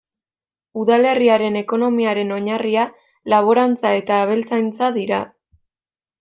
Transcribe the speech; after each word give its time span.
Udalerriaren 0.83 1.59
ekonomiaren 1.61 2.31
oinarria 2.39 2.87
laborantza 3.35 3.93
eta 4.01 4.19
abeltzaintza 4.27 4.91
dira. 4.99 5.23